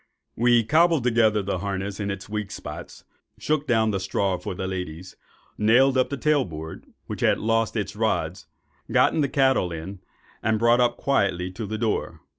[0.35, 3.03] We cobbled the harness in its weak spots,
[3.37, 5.15] shook down the straw for the ladies,
[5.59, 8.47] nailed up the tail board, which had lost its rods,
[8.91, 9.99] got the cattle in,
[10.41, 12.21] and brought up quietly to the door.